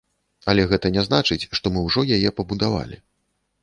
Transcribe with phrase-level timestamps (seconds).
[0.53, 3.05] Але гэта не значыць, што мы ўжо яе пабудавалі.